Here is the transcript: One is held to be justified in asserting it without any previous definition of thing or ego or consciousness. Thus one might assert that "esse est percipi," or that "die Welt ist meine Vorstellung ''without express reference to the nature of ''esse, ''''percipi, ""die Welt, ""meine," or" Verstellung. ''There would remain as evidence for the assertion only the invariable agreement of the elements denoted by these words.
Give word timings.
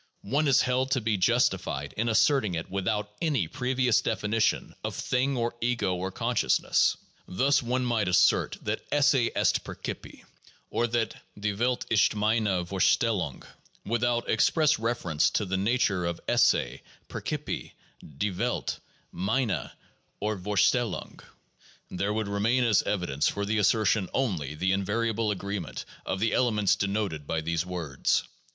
One 0.23 0.47
is 0.47 0.61
held 0.63 0.89
to 0.93 0.99
be 0.99 1.15
justified 1.15 1.93
in 1.95 2.09
asserting 2.09 2.55
it 2.55 2.71
without 2.71 3.11
any 3.21 3.47
previous 3.47 4.01
definition 4.01 4.73
of 4.83 4.95
thing 4.95 5.37
or 5.37 5.53
ego 5.61 5.93
or 5.93 6.11
consciousness. 6.11 6.97
Thus 7.27 7.61
one 7.61 7.85
might 7.85 8.07
assert 8.07 8.57
that 8.63 8.83
"esse 8.91 9.13
est 9.35 9.63
percipi," 9.63 10.23
or 10.71 10.87
that 10.87 11.13
"die 11.39 11.53
Welt 11.53 11.85
ist 11.91 12.15
meine 12.15 12.65
Vorstellung 12.65 13.43
''without 13.85 14.27
express 14.27 14.79
reference 14.79 15.29
to 15.29 15.45
the 15.45 15.55
nature 15.55 16.07
of 16.07 16.19
''esse, 16.27 16.55
''''percipi, 17.07 17.73
""die 18.17 18.31
Welt, 18.31 18.79
""meine," 19.27 19.69
or" 20.19 20.35
Verstellung. 20.35 21.19
''There 21.91 22.11
would 22.11 22.27
remain 22.27 22.63
as 22.63 22.81
evidence 22.81 23.27
for 23.27 23.45
the 23.45 23.59
assertion 23.59 24.09
only 24.15 24.55
the 24.55 24.71
invariable 24.71 25.29
agreement 25.29 25.85
of 26.07 26.19
the 26.19 26.33
elements 26.33 26.75
denoted 26.75 27.27
by 27.27 27.41
these 27.41 27.67
words. 27.67 28.23